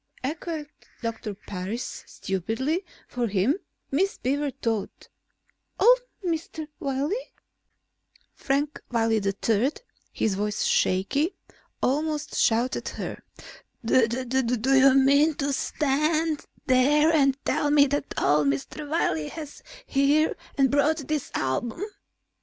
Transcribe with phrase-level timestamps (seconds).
[0.23, 0.67] echoed
[1.03, 3.59] Doctor Parris; stupidly, for him,
[3.91, 5.09] Miss Beaver thought.
[5.79, 6.67] "Old Mr.
[6.79, 7.33] Wiley?"
[8.33, 9.71] Frank Wiley III,
[10.11, 11.35] his voice shaky,
[11.83, 13.21] almost shouted at her.
[13.85, 18.89] "Do you mean to stand there and tell me that old Mr.
[18.89, 21.83] Wiley was here and brought that album?"